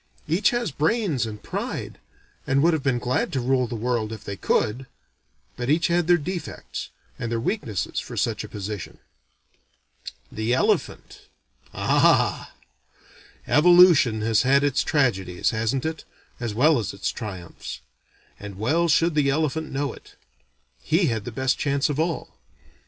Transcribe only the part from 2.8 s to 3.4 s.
been glad to